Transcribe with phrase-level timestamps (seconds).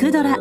[0.00, 0.34] くドラ」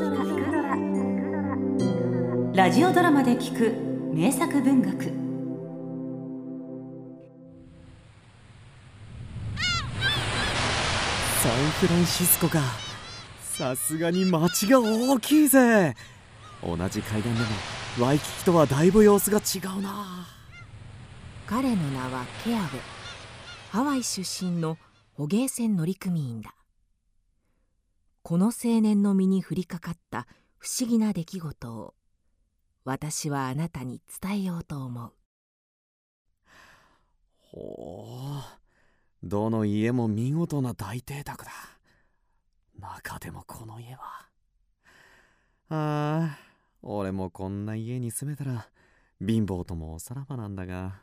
[2.56, 3.74] ラジオドラマで聞く
[4.14, 5.04] 名作文学。
[11.42, 11.52] サン
[11.82, 12.62] フランシスコか。
[13.42, 15.94] さすがに街が大きいぜ。
[16.64, 17.48] 同じ階段でも
[18.00, 20.26] ワイキキとはだいぶ様子が違うな。
[21.46, 22.68] 彼の名はケアウェ。
[23.72, 24.78] ハワイ出身の
[25.18, 26.54] 捕鯨船乗組員だ。
[28.22, 30.28] この青年の身に降りかかった
[30.58, 31.96] 不思議な出来事を
[32.84, 35.14] 私はあなたに伝えようと思う。
[37.38, 38.40] ほ
[39.24, 41.52] うどの家も見事な大邸宅だ。
[42.80, 44.30] 中でもこの家は。
[45.70, 46.40] ああ
[46.82, 48.70] 俺もこんな家に住めたら
[49.20, 51.02] 貧乏ともおさらばなんだが。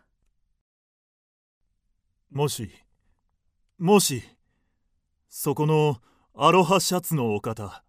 [2.30, 2.70] もし
[3.78, 4.22] もし
[5.28, 6.00] そこの
[6.38, 7.82] アロハシャツのお方。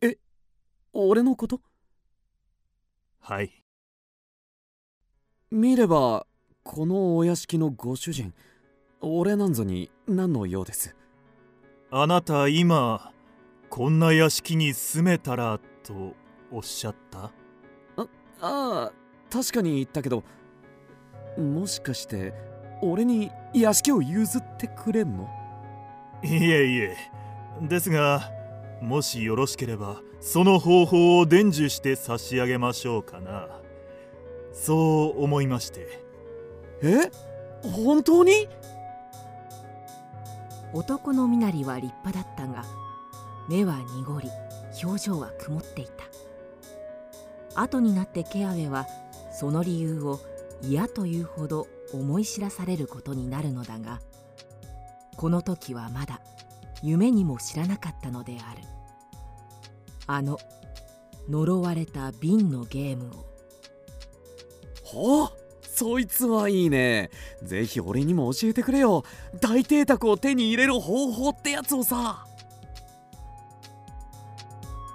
[0.00, 0.16] え
[0.94, 1.60] 俺のこと？
[3.20, 3.62] はい。
[5.50, 6.26] 見れば
[6.62, 8.32] このお屋敷のご主人
[9.02, 10.96] 俺なんぞに何の用です。
[11.90, 13.12] あなた今
[13.68, 16.14] こんな屋敷に住めたらと
[16.50, 17.30] おっしゃった？
[17.98, 18.08] あ
[18.40, 18.92] あ
[19.30, 20.24] 確かに言ったけど
[21.36, 22.32] もしかして
[22.80, 25.28] 俺に屋敷を譲ってくれんの？
[26.24, 26.96] いえいえ。
[27.62, 28.30] ですが
[28.80, 33.48] もしよろしければその方法を伝授して差し上げましょうかな。
[34.52, 36.02] そう思いまして。
[36.82, 37.10] え？
[37.62, 38.48] 本当に？
[40.72, 42.64] 男の身なりは立派だったが
[43.48, 44.28] 目は濁り
[44.82, 46.04] 表情は曇っていた。
[47.60, 48.86] 後になってケアウェは
[49.32, 50.20] その理由を
[50.62, 54.00] 嫌というほど思い知らされることになるのだが
[55.16, 56.20] この時はまだ
[56.82, 58.62] 夢にも知らなかったのである。
[60.06, 60.38] あの
[61.28, 63.26] 呪われた瓶のゲームを。
[64.82, 65.28] ほう
[65.62, 67.10] そいつはいいね。
[67.42, 69.04] ぜひ俺にも教えてくれよ。
[69.40, 72.26] 大邸宅を手に入れる方法ってやつをさ。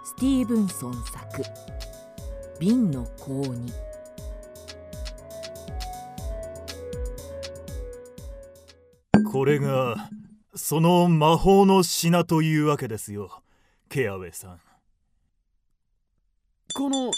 [0.06, 1.44] スティーブンソン作
[2.60, 3.72] 「瓶の高に」
[9.40, 10.10] これが
[10.54, 13.42] その魔法の品というわけですよ
[13.88, 14.60] ケアウェイさん。
[16.76, 17.10] この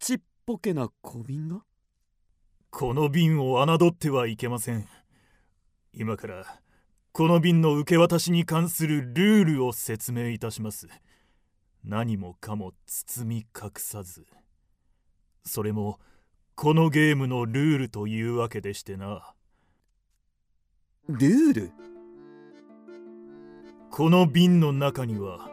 [0.00, 1.60] ちっぽけな小瓶が？
[2.70, 4.88] この瓶を侮ってはいけません。
[5.94, 6.58] 今から
[7.12, 10.88] この瓶の受け渡しに関するルールを説明いたします。
[11.84, 14.26] 何もかも包み隠さず。
[15.44, 16.00] それも
[16.56, 19.34] このゲームのルールというわけでしてな
[21.08, 21.72] ルール。
[23.90, 25.50] この瓶の中には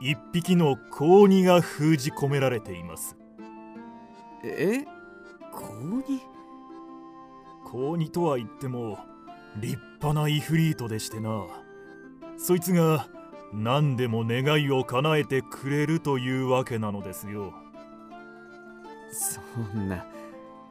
[0.00, 3.16] 一匹の子鬼が封じ込められています。
[4.44, 4.84] え？
[5.52, 6.04] 子鬼
[7.64, 8.98] 子鬼とは言っても
[9.60, 11.44] 立派なイフリートでしてな。
[12.36, 13.06] そいつが
[13.52, 17.54] 何でも願いを叶えてくれるというわけなのですよ。
[19.12, 19.40] そ
[19.78, 20.06] んな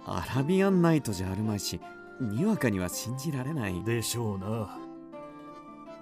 [0.05, 1.79] アラビアンナイトじゃあるまいし
[2.19, 3.83] にわかには信じられない。
[3.83, 4.79] でしょうな。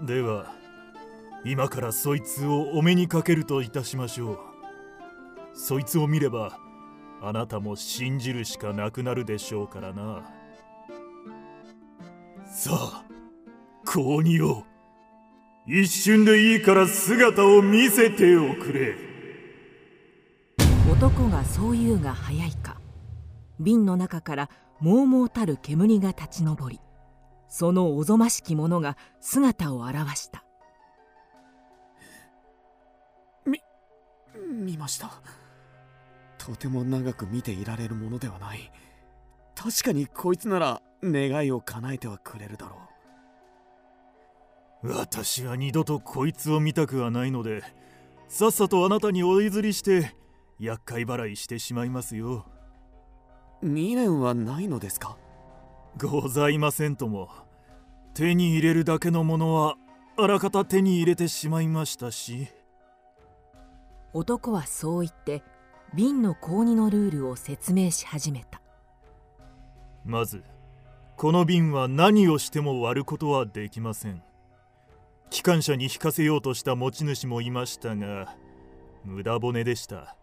[0.02, 0.54] では
[1.44, 4.40] 今からそいつをお目にかけるといたしましょう。
[5.54, 6.60] そいつを見れば
[7.22, 10.24] あなたも信じるしかなくなるでしょうからな。
[12.46, 13.04] さあ
[13.86, 14.66] 子鬼よ
[15.68, 18.96] 一瞬でいいから姿を見せておくれ。
[20.92, 22.75] 男がそう言うが早いか
[23.60, 24.50] 瓶の中から
[24.80, 26.80] もうもうたる煙が立ち上り
[27.48, 30.44] そのおぞましきものが姿を現した。
[33.46, 33.62] み
[34.66, 35.12] 見ました。
[36.38, 38.72] とても長く見ていられるものではない。
[39.56, 42.96] 確かにこいつなら願いを叶えてはくれるだろう。
[44.84, 47.64] 私は二度とこいつを見たくはないので
[48.28, 50.16] さっさとあなたにお譲りして
[50.60, 52.46] 厄介払いしてしまいますよ
[53.66, 55.18] 未練はないのですか？
[55.98, 57.30] ございませんとも。
[58.14, 59.76] 手に入れるだけのものは
[60.18, 62.48] あらかた手に入れてしまいましたし。
[64.14, 65.44] 男はそう言って
[65.94, 68.62] 瓶の購入のルールを説明し始めた。
[70.06, 70.44] まず
[71.18, 74.22] この瓶は何をしても割ることはできません。
[75.32, 78.36] 機関車に引かせようとした持ち主もいましたが
[79.04, 80.16] 無駄骨でした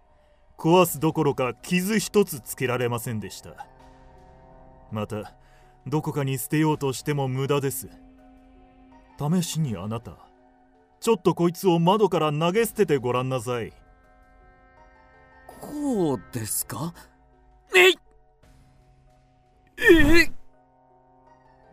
[0.63, 3.67] 壊すどころか傷一つつけられませんでした。
[4.93, 5.35] また
[5.89, 7.89] どこかに捨てようとしても無駄です。
[9.19, 10.13] 試しにあなた
[11.01, 13.73] ちょっとこいつを窓から投げ捨ててごらんなさい。
[15.61, 16.95] こうですか？
[17.75, 17.99] えい！
[19.79, 20.23] え？
[20.23, 20.33] い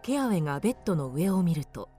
[0.01, 1.89] ケアウェがベッドの上を見ると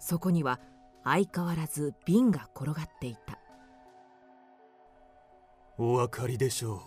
[0.00, 0.58] そこには
[1.04, 3.35] 相変わらず瓶が転がっていた
[5.78, 6.80] お分かりでしょう。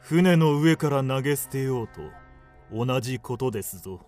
[0.00, 2.00] 船の上から投げ捨てようと
[2.72, 4.00] 同じことですぞ。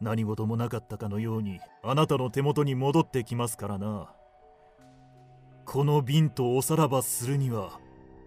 [0.00, 4.12] 何事もなかったかのようにあなたの手元に戻ってきますからな。
[5.64, 7.78] この瓶とおさらばするには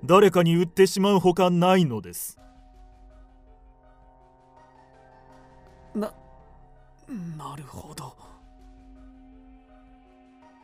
[0.05, 2.39] 誰かに売ってしまうほかないのです。
[5.93, 6.13] な
[7.37, 8.15] なるほど。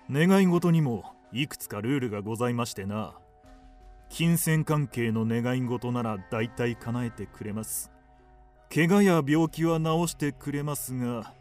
[0.09, 3.13] 願い事にもいくつかルールがございましてな
[4.13, 7.91] 金銭関係の願い事なら大体叶えてくれます。
[8.73, 11.33] 怪我や病気は治してくれますが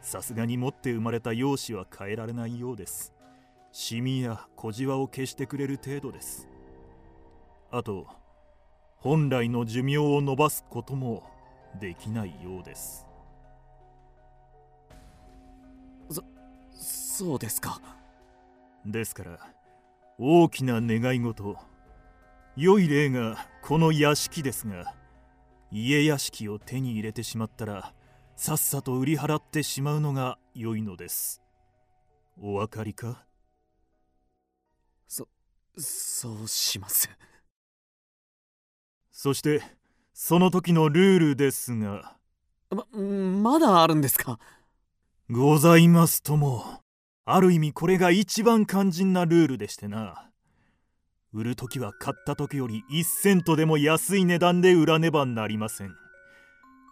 [0.00, 3.12] さすがに持って生まれた容姿は変えられないようです。
[3.70, 6.48] シミや小じわを消してくれる程度です。
[7.70, 8.06] あと
[8.96, 11.22] 本来の寿命を延ばすことも
[11.78, 13.06] できないようです。
[16.72, 17.78] そうですか。
[18.86, 19.38] ですから
[20.18, 21.58] 大きな願い事
[22.56, 24.94] 良い例がこの屋敷ですが
[25.70, 27.92] 家屋敷を手に入れてしまったら
[28.34, 31.42] さっさと売り払ってしまうのが良いのです。
[32.40, 33.24] お分かりか？
[35.06, 35.28] そ
[35.76, 37.10] そうします。
[39.10, 39.62] そして
[40.14, 42.16] その時のルールですが。
[42.70, 44.38] ままだあるんですか？
[45.30, 46.82] ございますとも。
[47.24, 50.30] ある意味これが一番肝心なルールでしてな
[51.36, 55.94] 売る時は買った時より1セントでも安い値段で売らねばなりません。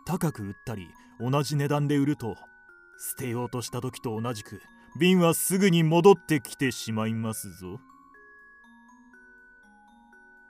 [0.04, 0.86] 高く売ったり
[1.18, 2.36] 同じ値段で売ると
[2.98, 4.60] 捨てようとした時と同じく
[5.00, 7.80] 瓶はすぐに戻ってきてしまいますぞ。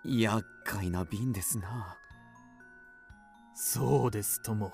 [0.05, 1.97] 厄介な瓶ですな。
[3.55, 4.73] そうですとも。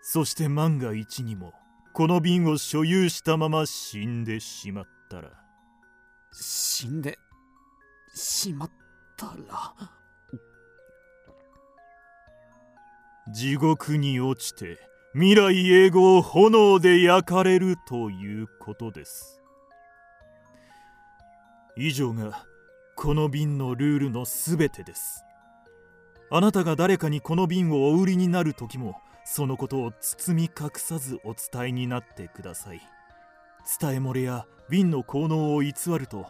[0.00, 1.52] そして万が一にも
[1.92, 5.28] この瓶を所有したまま死んでしまったら。
[6.32, 7.18] 死んで
[8.14, 8.70] しまっ
[9.16, 9.74] たら。
[13.32, 14.78] 地獄に落ちて
[15.14, 19.40] 未来永劫炎で焼かれるということです。
[21.76, 22.46] 以上が
[22.94, 25.24] この瓶のルールのすべてです。
[26.30, 32.80] あなたが誰かにこの瓶をお売りになる時もそのことを包み隠さずお伝えになってください。
[33.80, 36.26] 伝え漏れや瓶の効能を偽ると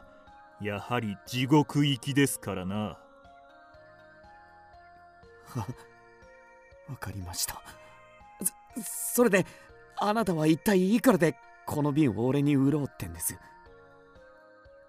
[0.60, 2.76] やはり地獄行きですからな。
[2.76, 2.98] は
[6.88, 7.60] わかりました。
[8.76, 9.46] そそれで
[9.96, 11.36] あなたは一体いくらで
[11.66, 13.38] この瓶を俺に売ろうってんです？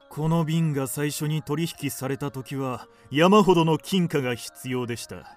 [0.09, 5.35] この瓶が最初に取引された時は山ほどの金貨が必要でした。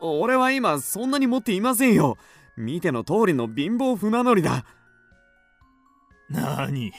[0.00, 2.16] 俺は今そんなに持っていませんよ。
[2.56, 4.64] 見ての通りの貧乏船乗りだ。
[6.28, 6.92] なに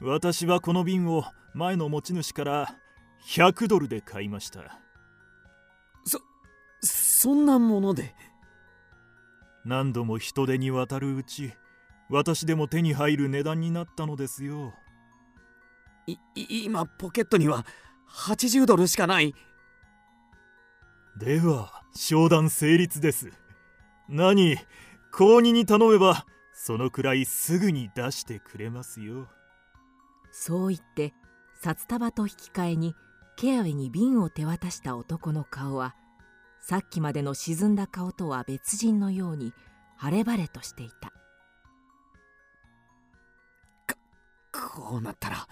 [0.00, 1.24] 私はこの瓶を
[1.54, 2.74] 前の持ち主から
[3.26, 4.78] 100ドルで買いました。
[6.82, 8.14] そんなもので？
[9.66, 11.52] 何度も人手に渡るうち
[12.08, 14.72] 私でも手に入る値段になったのですよ。
[16.06, 16.16] い
[16.64, 17.66] 今ポケットには
[18.08, 19.34] 80ドルしかない。
[21.18, 23.30] では商談成立です。
[24.08, 24.56] 何
[25.12, 29.28] 購入に頼めばそのくらいすぐに出してくれますよ。
[30.32, 31.12] そう言って
[31.62, 32.94] 札束と引き換えに
[33.36, 35.94] ケアウェに瓶を手渡した男の顔は
[36.58, 39.52] さっきまでの沈んだ顔とは別人のように
[39.98, 41.12] 晴れ晴れとしていた。
[44.52, 45.46] こうなったら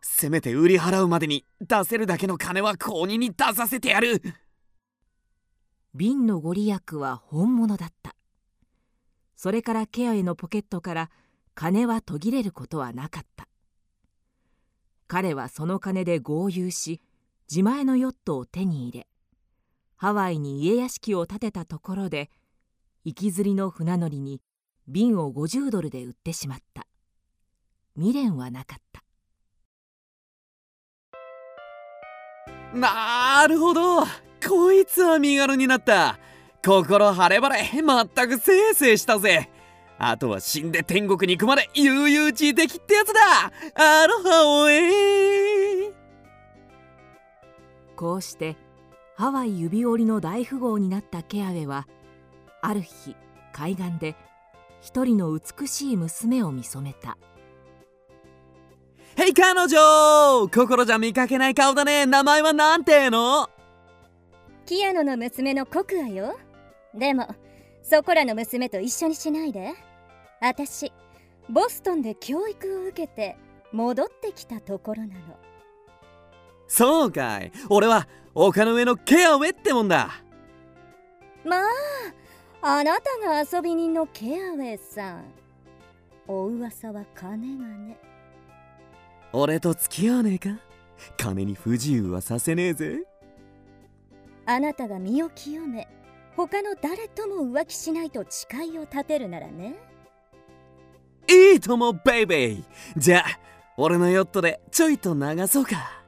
[0.00, 4.22] せめて売り払うまでに出せるだけの金は購入に出させてやる。
[5.94, 8.14] 瓶のご利益は本物だった。
[9.36, 11.10] それからケアへのポケットから
[11.54, 13.49] 金は途切れることはなかった
[15.10, 17.00] 彼はその金で豪遊し
[17.50, 19.08] 自前のヨットを手に入れ
[19.96, 22.30] ハワイに家屋敷を建てたところで
[23.04, 24.40] 行きずりの船乗りに
[24.86, 26.86] 瓶を50ドルで売ってしまった。
[27.96, 29.02] 未練はなかった。
[32.72, 34.04] なるほど。
[34.46, 36.18] こいつは身軽になった。
[36.64, 39.50] 心晴れ晴れまったくせいせいしたぜ。
[40.02, 43.20] あとは死んで天国に行くまで悠々自適ってやつだ。
[43.74, 45.92] アロハオエ
[47.96, 48.56] こうして
[49.14, 51.86] ハワイ指折りの大富豪になったケアウェは
[52.62, 53.14] ある日
[53.52, 54.16] 海岸で
[54.80, 57.18] 一人の美しい娘を見初めた。
[59.16, 62.06] へい彼女心じゃ見かけない顔だね。
[62.06, 63.50] 名前はなんての？
[64.64, 66.38] キアノの娘のコクアよ。
[66.94, 67.28] でも
[67.82, 69.74] そこらの娘と一緒にしないで
[70.40, 70.90] 私
[71.50, 73.36] ボストンで教育を受けて
[73.72, 75.20] 戻ってきたところなの。
[76.66, 77.52] そうかい。
[77.68, 80.10] 俺は丘の上のケアウェってもんだ。
[81.44, 81.66] まあ
[82.62, 85.24] あなたが遊び人のケアウェイさん。
[86.26, 87.98] お噂は金がね。
[89.32, 90.58] 俺と付き合わねえか？
[91.16, 93.04] 金に不自由はさせねえぜ。
[94.46, 95.86] あなたが身を清め
[96.36, 99.76] 他の誰とも浮気しないと誓いを立てるならね
[101.30, 102.64] いいともベイベー
[102.96, 103.24] じゃあ
[103.76, 106.02] 俺のヨットでちょいと流そうか。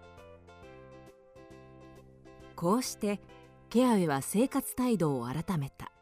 [2.57, 3.21] こうして
[3.71, 5.93] ケアウェは生活態度を改めた。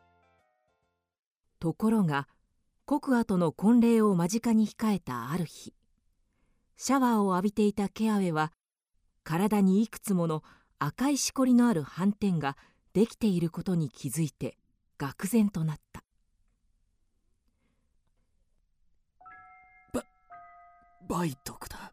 [1.58, 2.28] ところが
[2.86, 5.74] コクアとの婚礼を間近に控えたある日。
[6.78, 8.52] シャワーを浴びていたケアウェは
[9.22, 10.42] 体にいくつもの
[10.78, 12.56] 赤いしこりのある斑点が
[12.94, 14.56] できていることに気づいて
[14.98, 16.02] 愕然となった。
[21.10, 21.90] バイトクだ。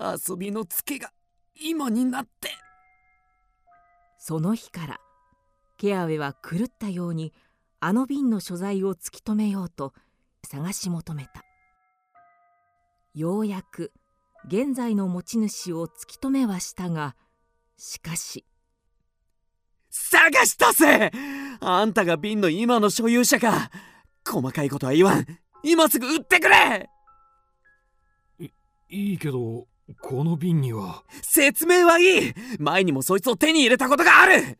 [0.00, 1.12] 遊びのツケが
[1.54, 2.50] 今になって。
[4.18, 4.98] その日から
[5.78, 7.32] ケアウェは狂ったように
[7.78, 9.92] あの瓶の所在を突き止めようと
[10.44, 11.44] 探し求めた。
[13.14, 13.92] ようやく
[14.48, 17.14] 現在の持ち主を突き止めはしたが
[17.76, 18.44] しかし。
[19.88, 21.12] 探したぜ！
[21.60, 23.70] あんたが瓶の今の所有者か！
[24.28, 25.26] 細かいことは言わん。
[25.62, 26.90] 今すぐ売ってくれ
[28.94, 29.66] いいけど
[30.00, 31.02] この瓶には。
[31.22, 32.34] 説明はいい。
[32.58, 34.58] 前にもそいつを手に入れたことがある。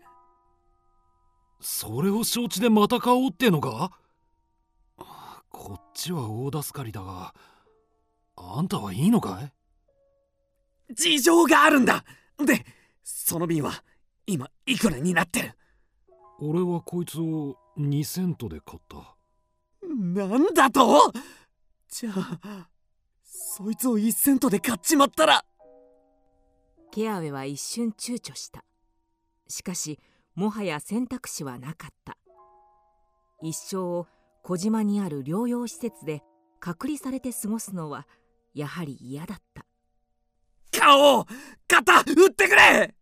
[1.60, 3.92] それを承知でまた買おうってのか
[5.50, 7.32] こっちは大助かりだが
[8.36, 9.40] あんたはいいのか
[10.90, 10.94] い？
[10.94, 12.04] 事情があるんだ。
[12.44, 12.66] で
[13.02, 13.82] その瓶は
[14.26, 15.52] 今いくらになってる？
[16.40, 19.14] 俺はこいつを2セントで買った。
[19.88, 21.12] なんだと？
[21.88, 22.68] じゃあ
[23.56, 25.44] そいつを1セントで買っちまったら。
[26.90, 28.64] ケアウェは一瞬躊躇した。
[29.46, 30.00] しかし
[30.34, 32.16] もはや選択肢はなかった。
[33.42, 34.08] 一生を
[34.42, 36.24] 小島にある療養施設で
[36.58, 38.08] 隔離されて過ごすのは
[38.54, 39.64] やはり嫌だった。
[40.76, 41.24] 顔
[41.68, 42.92] 肩打ってくれ!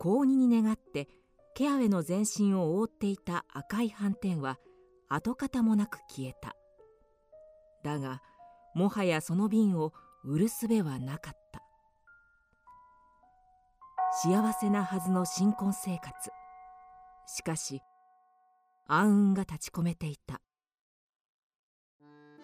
[0.00, 1.08] 高2に願って
[1.54, 4.58] ケアウェの全身を覆っていた赤い斑点は
[5.08, 6.56] 跡形もなく消えた
[7.84, 8.22] だが
[8.74, 9.92] もはやその瓶を
[10.24, 11.62] 売るすべはなかった。
[14.22, 16.30] 幸せなはずの新婚生活。
[17.26, 17.82] しかし
[18.86, 20.40] 暗雲が立ち込めていた。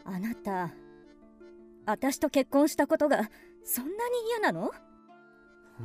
[0.04, 0.70] あなた
[1.87, 3.30] 私と結婚したことが
[3.64, 3.97] そんなに
[4.28, 4.70] 嫌なの？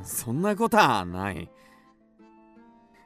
[0.02, 1.50] そんなことはない。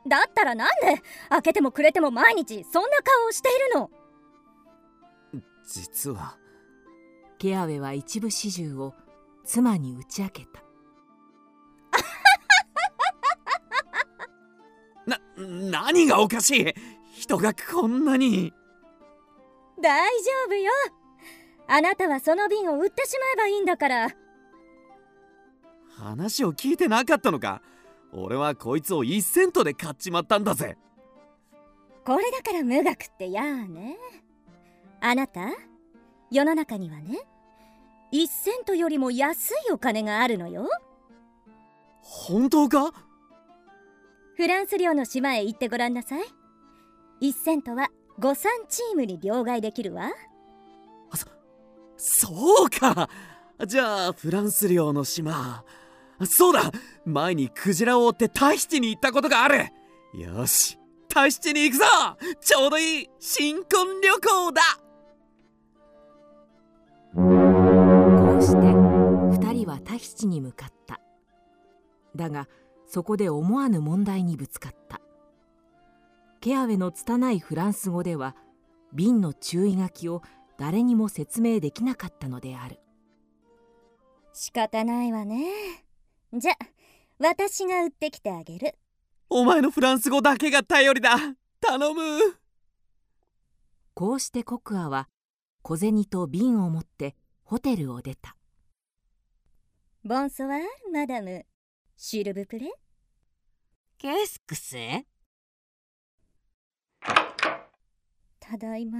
[0.09, 3.90] だったらなんで開けてもくれても毎日そんな顔をしているの？
[5.73, 6.37] 実は
[7.39, 8.93] ケアウェは一部始終を
[9.45, 10.62] 妻に打ち明けた。
[15.07, 16.75] な何がおかしい？
[17.15, 18.53] 人がこんなに。
[19.81, 20.73] 大丈夫よ。
[21.69, 24.09] あなたはその瓶を売ってしまえばいいんだから。
[25.97, 27.62] 話を聞いてなかったのか？
[28.12, 30.77] 俺はこいつを1セントで買っちまったんだぜ。
[32.05, 33.97] これだから無学ってやーね
[35.00, 35.40] あなた？
[36.30, 37.19] 世の中にはね。
[38.12, 40.69] 1セントよりも安いお金があるのよ。
[42.00, 42.92] 本当か？
[44.37, 46.25] フランス領の島へ行ってごらんなさい。
[47.23, 47.88] 1セントは
[48.19, 50.11] 5産チームに両替できるわ。
[52.02, 53.11] そうか。
[53.66, 55.64] じゃあフランス領の島。
[56.25, 56.73] そうだ。
[57.04, 59.66] 前にクジラを追ってタヒチに行ったことがある。
[60.14, 60.78] よし。
[61.09, 61.85] タヒチに行くぞ。
[62.40, 63.11] ちょうどいい。
[63.19, 64.62] 新婚旅行だ
[69.71, 71.00] はタヒチに向かった。
[72.17, 72.49] だが
[72.87, 75.00] そこで思わぬ問題にぶつかった。
[76.41, 78.35] ケアウェの拙いフランス語では
[78.93, 80.23] 瓶の注意書きを
[80.59, 82.81] 誰にも説明できなかったのである。
[84.33, 85.47] 仕方ないわね。
[86.33, 86.55] じゃ
[87.19, 88.75] 私が売ってきてあげる。
[89.29, 91.17] お前のフランス語だけが頼りだ。
[91.61, 92.03] 頼む。
[93.95, 95.09] こうしてコクアは
[95.62, 98.35] 小銭と瓶を持ってホテルを出た
[100.02, 100.64] ボンソワール
[100.95, 101.45] マダム。
[101.99, 102.73] シルブプレ？
[103.99, 105.04] ケスクセ
[108.40, 108.99] ただいま。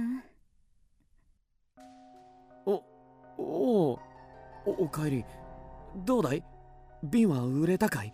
[2.67, 2.83] お
[3.39, 3.99] お
[4.67, 5.25] おかえり。
[6.05, 6.43] どうだい？
[7.01, 8.13] 瓶は売れたかい？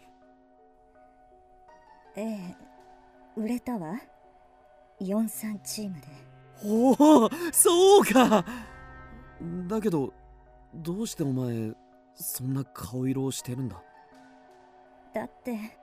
[2.16, 2.56] ええ
[3.36, 4.00] 売れたわ。
[5.02, 6.08] 43チームで。
[6.64, 8.46] おおそうか。
[9.68, 10.14] だけど
[10.74, 11.74] どうしてお前
[12.18, 13.82] そんな顔色をしてるんだ。
[15.14, 15.78] だって。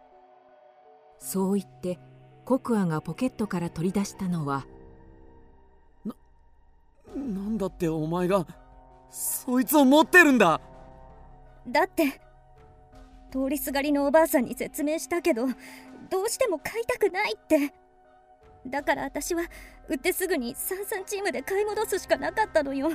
[1.19, 1.99] そう言って
[2.45, 4.67] コクアがポケットから取り出したのは。
[7.15, 8.47] なんだってお前が
[9.11, 10.61] そいつを持ってるんだ。
[11.67, 12.21] だって
[13.31, 15.47] 通りすがりのおばあさんに説明したけど
[16.11, 17.73] どうしても買いたくないって。
[18.67, 19.45] だから私は
[19.89, 22.91] 売ってすぐに三々チームで買い戻すしかなかったのよ。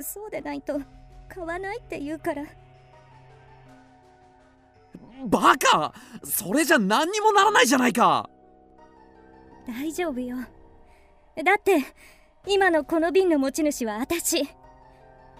[0.00, 0.80] そうでないと
[1.28, 2.44] 買わないって言うから。
[5.26, 5.92] バカ！
[6.22, 8.28] それじゃ何にもならないじゃないか！
[9.66, 10.36] 大丈夫よ。
[10.36, 11.78] だって
[12.46, 14.46] 今のこの瓶の持ち主は私。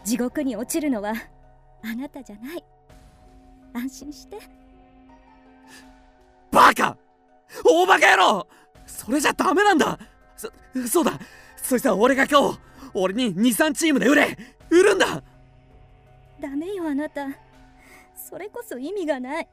[0.05, 1.15] 地獄に落ちるのは
[1.83, 2.65] あなたじゃない。
[3.75, 4.39] 安心して。
[6.51, 6.97] バカ！
[7.65, 8.47] 大バカ野郎！
[8.87, 9.99] それじゃダメなんだ！
[10.37, 10.51] そ
[10.89, 11.19] そうだ。
[11.57, 12.59] そしたら俺が買おう
[12.95, 14.39] 俺に23チームで売れ！
[14.71, 15.23] 売るんだ
[16.45, 17.27] ダメよあなた。
[18.15, 19.49] それこそ意味がない。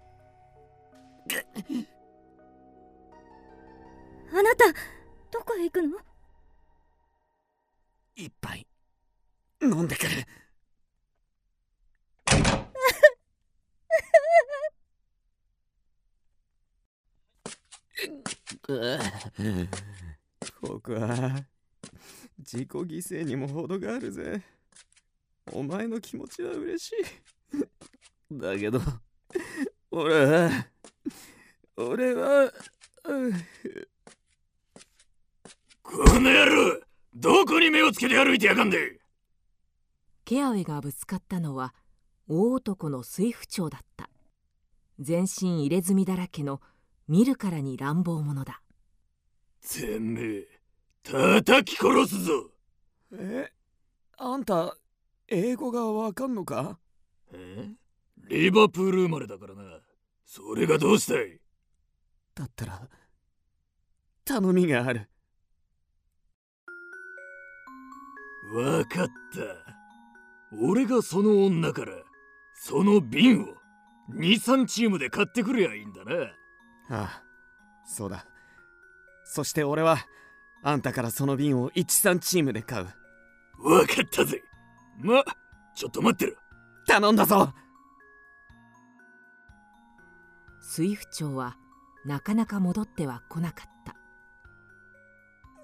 [4.33, 4.65] あなた
[5.31, 5.97] どこへ行くの？
[8.13, 8.67] 一杯
[9.61, 10.09] 飲んでくる。
[20.61, 21.45] 僕は
[22.37, 24.43] 自己犠牲にも程があるぜ
[25.51, 26.95] お前の気持ちは嬉しい。
[28.31, 28.79] だけど
[29.91, 30.49] 俺は
[31.75, 32.51] 俺は
[35.83, 36.79] この野郎
[37.13, 38.99] どこに目をつけて歩いてやがんで。
[40.23, 41.73] ケアウェがぶつかったのは
[42.29, 44.09] 大男の水府長だった。
[44.99, 46.61] 全身入れ墨だらけの
[47.07, 48.61] 見るからに乱暴者だ。
[49.61, 50.47] てめえ
[51.03, 52.51] 叩き殺すぞ。
[53.13, 53.51] え
[54.17, 54.77] あんた
[55.33, 56.77] 英語がわかんのか？
[57.33, 57.69] え？
[58.29, 59.79] リバプール生まれだからな。
[60.25, 61.39] それがどうしたい？
[62.35, 62.81] だったら
[64.25, 65.09] 頼みがある。
[68.53, 69.11] わかった。
[70.61, 71.93] 俺がその女から
[72.53, 73.45] その瓶を
[74.13, 76.11] 23チームで買ってくれやいいんだな。
[76.13, 76.29] あ
[76.89, 77.23] あ
[77.85, 78.25] そうだ。
[79.23, 79.97] そして俺は
[80.61, 82.85] あんたからその瓶を13チームで買う。
[83.63, 84.43] わかったぜ
[85.01, 85.23] ま
[85.75, 86.37] ちょっと待ってろ
[86.87, 87.53] 頼んだぞ。
[90.61, 91.57] 水府長は
[92.05, 93.95] なかなか戻っては来なかった。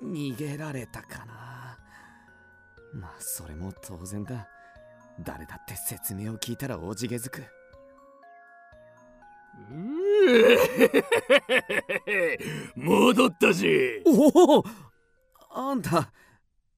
[0.04, 1.78] 逃げられたかな。
[2.94, 4.48] まあそれも当然だ。
[5.20, 7.44] 誰だって説明を聞いたらおじげづく。
[12.76, 14.64] 戻ったしおお。
[15.50, 16.12] あんた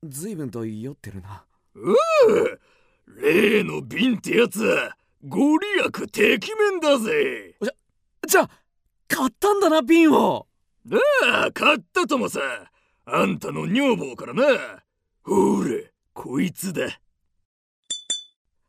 [0.04, 1.96] 随分と酔ってるなうう
[3.22, 4.64] 例の瓶ってやつ。
[4.64, 4.96] は
[5.28, 7.56] ご利益てきめんだぜ。
[8.26, 8.50] じゃあ
[9.08, 10.48] 買ったんだな瓶を。
[11.34, 12.40] ああ買ったともさ。
[13.06, 14.44] あんたの女房からな。
[15.24, 16.86] ほれこいつだ。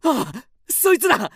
[0.03, 1.31] ああそいつだ。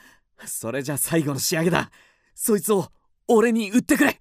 [0.47, 1.91] それじゃ最後の仕上げだ。
[2.35, 2.89] そいつを
[3.29, 4.19] 俺に売ってくれ。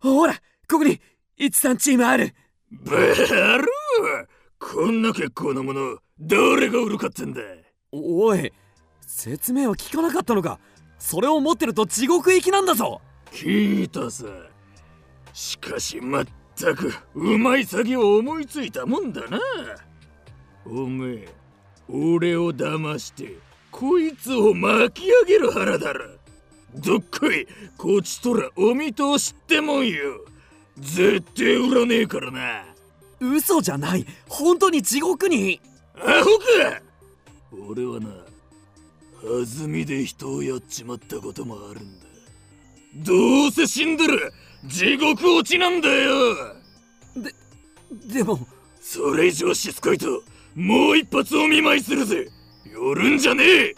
[0.00, 0.34] ほら
[0.68, 1.00] ここに
[1.38, 2.34] 13チームある。
[2.70, 3.58] バー。
[3.58, 3.66] ロ
[4.72, 7.42] こんな結構なもの誰が売るかってんだ。
[7.92, 8.50] おい
[9.02, 10.58] 説明は聞かなかったのか。
[10.98, 13.02] それを持ってると地獄行きなんだぞ。
[13.30, 14.24] 聞いたさ
[15.34, 16.24] しかしまっ
[16.58, 19.38] たくうまい詐欺を思いついたもんだな。
[20.64, 21.28] おめえ
[21.86, 23.36] 俺を騙して
[23.70, 26.06] こいつを巻き上げる腹だろ。
[26.74, 27.46] どっこい
[27.76, 30.24] こちとらお見通しってもんよ。
[30.78, 32.73] 絶対売らねえからな
[33.32, 34.06] 嘘じゃない。
[34.28, 35.60] 本当に地獄に。
[35.96, 36.82] アホか。
[37.68, 38.08] 俺はな
[39.22, 42.06] 弾みで人をやっちまったこともあるんだ。
[42.96, 44.32] どうせ死んでる。
[44.66, 46.54] 地獄落ちなんだよ。
[48.06, 48.46] でも。
[48.80, 50.22] それ以上しつこいと
[50.54, 52.28] もう一発お見舞いするぜ。
[52.70, 53.74] 寄るんじゃねえ。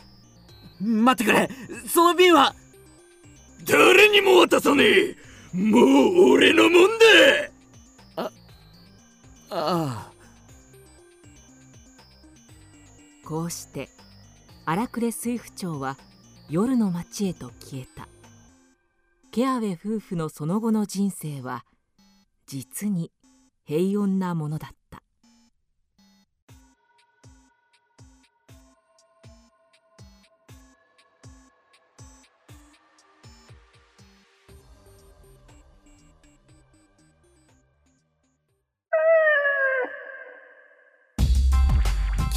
[0.80, 1.48] 待ってくれ。
[1.88, 2.54] その瓶は。
[3.66, 5.16] 誰にも渡さねえ。
[5.54, 7.04] もう俺のもんだ。
[7.46, 7.55] あ
[9.50, 10.10] あ
[13.24, 13.88] こうして
[14.64, 15.96] 荒くれ水府長は
[16.48, 18.08] 夜の街へと消えた。
[19.32, 21.64] ケアウェ夫婦のその後の人生は
[22.46, 23.10] 実に
[23.64, 24.85] 平穏なものだった。